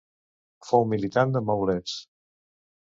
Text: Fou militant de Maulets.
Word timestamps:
Fou 0.69 0.87
militant 0.95 1.37
de 1.37 1.45
Maulets. 1.51 1.97